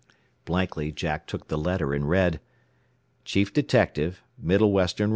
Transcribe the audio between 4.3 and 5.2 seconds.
"Middle Western R.